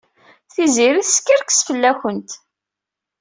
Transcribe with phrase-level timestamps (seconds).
[0.53, 2.31] Tiziri teskerkes fell-awent.